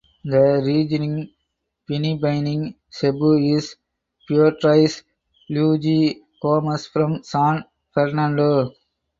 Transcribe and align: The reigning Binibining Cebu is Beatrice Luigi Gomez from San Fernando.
The 0.23 0.63
reigning 0.65 1.31
Binibining 1.87 2.73
Cebu 2.89 3.33
is 3.33 3.75
Beatrice 4.27 5.03
Luigi 5.47 6.23
Gomez 6.41 6.87
from 6.87 7.23
San 7.23 7.63
Fernando. 7.93 8.71